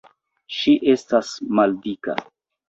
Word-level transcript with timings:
Ŝi 0.59 0.73
estas 0.93 1.29
maldika. 1.61 2.17